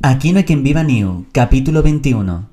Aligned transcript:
Aquí 0.00 0.32
no 0.32 0.38
hay 0.38 0.44
quien 0.44 0.62
viva 0.62 0.84
New, 0.84 1.26
capítulo 1.32 1.82
21. 1.82 2.48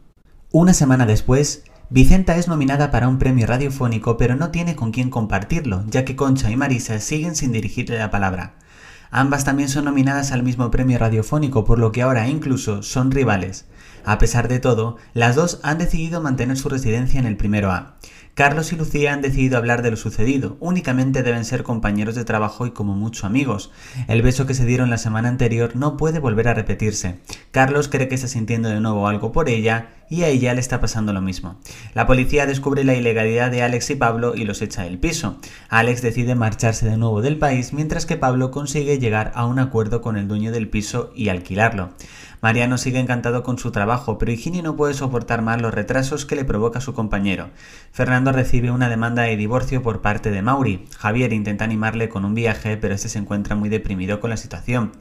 Una 0.52 0.74
semana 0.74 1.06
después, 1.06 1.64
Vicenta 1.92 2.38
es 2.38 2.48
nominada 2.48 2.90
para 2.90 3.08
un 3.08 3.20
premio 3.20 3.46
radiofónico 3.46 4.18
pero 4.18 4.36
no 4.36 4.50
tiene 4.50 4.76
con 4.76 4.90
quién 4.90 5.12
compartirlo, 5.12 5.84
ya 5.88 6.06
que 6.06 6.16
Concha 6.16 6.50
y 6.50 6.58
Marisa 6.58 7.00
siguen 7.00 7.36
sin 7.36 7.52
dirigirle 7.52 8.00
la 8.00 8.10
palabra. 8.10 8.56
Ambas 9.12 9.46
también 9.46 9.70
son 9.70 9.86
nominadas 9.86 10.32
al 10.32 10.42
mismo 10.42 10.72
premio 10.72 10.98
radiofónico, 10.98 11.66
por 11.66 11.78
lo 11.78 11.92
que 11.92 12.02
ahora 12.02 12.28
incluso 12.28 12.82
son 12.82 13.12
rivales. 13.12 13.66
A 14.06 14.18
pesar 14.18 14.48
de 14.48 14.58
todo, 14.58 14.98
las 15.14 15.36
dos 15.36 15.60
han 15.62 15.78
decidido 15.78 16.22
mantener 16.22 16.58
su 16.58 16.68
residencia 16.68 17.20
en 17.20 17.28
el 17.28 17.38
primero 17.38 17.72
A. 17.72 17.98
Carlos 18.36 18.74
y 18.74 18.76
Lucía 18.76 19.14
han 19.14 19.22
decidido 19.22 19.58
hablar 19.58 19.82
de 19.82 19.92
lo 19.92 19.96
sucedido, 19.96 20.58
únicamente 20.60 21.24
deben 21.24 21.46
ser 21.46 21.64
compañeros 21.64 22.16
de 22.16 22.26
trabajo 22.26 22.66
y 22.66 22.72
como 22.72 22.94
mucho 22.94 23.26
amigos. 23.26 23.72
El 24.10 24.22
beso 24.24 24.46
que 24.46 24.54
se 24.54 24.66
dieron 24.66 24.90
la 24.90 24.98
semana 24.98 25.30
anterior 25.30 25.78
no 25.78 25.96
puede 25.96 26.20
volver 26.20 26.50
a 26.50 26.54
repetirse. 26.54 27.20
Carlos 27.52 27.88
cree 27.88 28.10
que 28.10 28.16
está 28.16 28.28
sintiendo 28.28 28.68
de 28.68 28.82
nuevo 28.82 29.08
algo 29.08 29.32
por 29.32 29.48
ella 29.48 29.88
y 30.10 30.24
a 30.24 30.28
ella 30.28 30.54
le 30.54 30.60
está 30.60 30.82
pasando 30.82 31.14
lo 31.14 31.22
mismo. 31.22 31.62
La 31.94 32.08
policía 32.08 32.46
descubre 32.46 32.84
la 32.84 32.94
ilegalidad 32.94 33.52
de 33.52 33.64
Alex 33.64 33.92
y 33.92 33.96
Pablo 33.96 34.36
y 34.36 34.44
los 34.44 34.62
echa 34.62 34.84
del 34.84 35.00
piso. 35.00 35.38
Alex 35.70 36.02
decide 36.02 36.36
marcharse 36.36 36.90
de 36.90 36.98
nuevo 36.98 37.22
del 37.22 37.38
país 37.38 37.72
mientras 37.72 38.06
que 38.06 38.18
Pablo 38.18 38.52
consigue 38.52 39.00
llegar 39.00 39.32
a 39.36 39.46
un 39.46 39.60
acuerdo 39.60 40.02
con 40.02 40.18
el 40.18 40.28
dueño 40.28 40.52
del 40.52 40.68
piso 40.68 41.14
y 41.16 41.30
alquilarlo. 41.30 41.92
Mariano 42.46 42.78
sigue 42.78 43.00
encantado 43.00 43.42
con 43.42 43.58
su 43.58 43.72
trabajo, 43.72 44.20
pero 44.20 44.32
Higinio 44.32 44.62
no 44.62 44.76
puede 44.76 44.94
soportar 44.94 45.42
más 45.42 45.60
los 45.60 45.74
retrasos 45.74 46.28
que 46.28 46.36
le 46.36 46.46
provoca 46.46 46.80
su 46.80 46.94
compañero. 46.94 47.50
Fernando 47.92 48.32
recibe 48.32 48.70
una 48.70 48.88
demanda 48.88 49.24
de 49.24 49.36
divorcio 49.36 49.82
por 49.82 50.02
parte 50.02 50.30
de 50.30 50.44
Mauri. 50.44 50.86
Javier 50.96 51.34
intenta 51.34 51.64
animarle 51.64 52.08
con 52.08 52.24
un 52.24 52.36
viaje, 52.36 52.78
pero 52.78 52.94
este 52.94 53.10
se 53.10 53.18
encuentra 53.18 53.56
muy 53.56 53.70
deprimido 53.70 54.20
con 54.20 54.30
la 54.30 54.38
situación. 54.38 54.92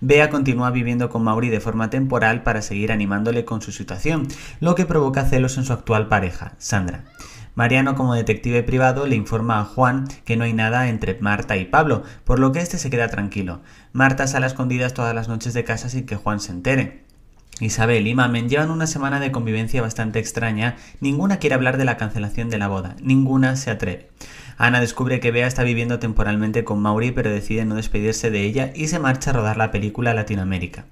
Bea 0.00 0.30
continúa 0.30 0.70
viviendo 0.70 1.10
con 1.10 1.24
Mauri 1.24 1.50
de 1.50 1.60
forma 1.60 1.90
temporal 1.90 2.42
para 2.42 2.62
seguir 2.62 2.90
animándole 2.90 3.44
con 3.44 3.60
su 3.60 3.70
situación, 3.70 4.26
lo 4.60 4.74
que 4.74 4.86
provoca 4.86 5.26
celos 5.26 5.58
en 5.58 5.64
su 5.64 5.74
actual 5.74 6.08
pareja, 6.08 6.54
Sandra. 6.56 7.04
Mariano, 7.54 7.94
como 7.94 8.14
detective 8.14 8.64
privado, 8.64 9.06
le 9.06 9.14
informa 9.14 9.60
a 9.60 9.64
Juan 9.64 10.08
que 10.24 10.36
no 10.36 10.44
hay 10.44 10.52
nada 10.52 10.88
entre 10.88 11.16
Marta 11.20 11.56
y 11.56 11.64
Pablo, 11.64 12.02
por 12.24 12.40
lo 12.40 12.50
que 12.50 12.58
este 12.58 12.78
se 12.78 12.90
queda 12.90 13.08
tranquilo. 13.08 13.60
Marta 13.92 14.26
sale 14.26 14.46
a 14.46 14.48
escondidas 14.48 14.92
todas 14.92 15.14
las 15.14 15.28
noches 15.28 15.54
de 15.54 15.62
casa 15.62 15.88
sin 15.88 16.04
que 16.04 16.16
Juan 16.16 16.40
se 16.40 16.50
entere. 16.50 17.04
Isabel 17.60 18.08
y 18.08 18.14
Mamen 18.14 18.48
llevan 18.48 18.72
una 18.72 18.88
semana 18.88 19.20
de 19.20 19.30
convivencia 19.30 19.80
bastante 19.80 20.18
extraña, 20.18 20.76
ninguna 21.00 21.38
quiere 21.38 21.54
hablar 21.54 21.76
de 21.76 21.84
la 21.84 21.96
cancelación 21.96 22.50
de 22.50 22.58
la 22.58 22.66
boda, 22.66 22.96
ninguna 23.00 23.54
se 23.54 23.70
atreve. 23.70 24.08
Ana 24.56 24.80
descubre 24.80 25.20
que 25.20 25.30
Bea 25.30 25.46
está 25.46 25.62
viviendo 25.62 25.98
temporalmente 25.98 26.64
con 26.64 26.80
Mauri 26.80 27.10
pero 27.10 27.30
decide 27.30 27.64
no 27.64 27.74
despedirse 27.74 28.30
de 28.30 28.42
ella 28.42 28.72
y 28.74 28.88
se 28.88 28.98
marcha 28.98 29.30
a 29.30 29.32
rodar 29.34 29.56
la 29.56 29.70
película 29.70 30.14
Latinoamérica. 30.14 30.86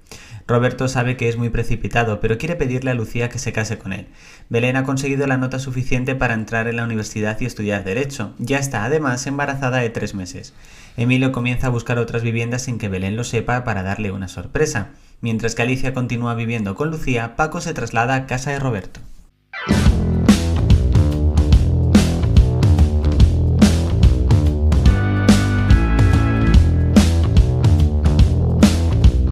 Roberto 0.45 0.89
sabe 0.89 1.15
que 1.15 1.29
es 1.29 1.37
muy 1.37 1.49
precipitado, 1.49 2.19
pero 2.19 2.37
quiere 2.37 2.55
pedirle 2.55 2.91
a 2.91 2.93
Lucía 2.93 3.29
que 3.29 3.39
se 3.39 3.53
case 3.53 3.77
con 3.77 3.93
él. 3.93 4.07
Belén 4.49 4.75
ha 4.75 4.83
conseguido 4.83 5.25
la 5.25 5.37
nota 5.37 5.57
suficiente 5.57 6.15
para 6.15 6.33
entrar 6.33 6.67
en 6.67 6.75
la 6.75 6.83
universidad 6.83 7.39
y 7.39 7.45
estudiar 7.45 7.85
Derecho. 7.85 8.33
Ya 8.39 8.59
está, 8.59 8.83
además, 8.83 9.25
embarazada 9.25 9.77
de 9.77 9.89
tres 9.89 10.13
meses. 10.15 10.53
Emilio 10.97 11.31
comienza 11.31 11.67
a 11.67 11.71
buscar 11.71 11.97
otras 11.97 12.23
viviendas 12.23 12.63
sin 12.63 12.77
que 12.77 12.89
Belén 12.89 13.15
lo 13.15 13.23
sepa 13.23 13.63
para 13.63 13.83
darle 13.83 14.11
una 14.11 14.27
sorpresa. 14.27 14.89
Mientras 15.21 15.55
que 15.55 15.61
Alicia 15.61 15.93
continúa 15.93 16.35
viviendo 16.35 16.75
con 16.75 16.91
Lucía, 16.91 17.37
Paco 17.37 17.61
se 17.61 17.73
traslada 17.73 18.15
a 18.15 18.25
casa 18.25 18.51
de 18.51 18.59
Roberto. 18.59 18.99